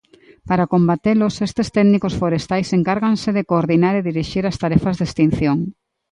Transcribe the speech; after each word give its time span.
Para 0.49 0.69
combatelos, 0.73 1.33
estes 1.47 1.67
técnicos 1.77 2.13
forestais 2.21 2.67
encárganse 2.77 3.29
de 3.37 3.47
coordinar 3.51 3.93
e 3.97 4.05
dirixir 4.09 4.43
as 4.47 4.59
tarefas 4.63 4.95
de 4.97 5.05
extinción. 5.09 5.57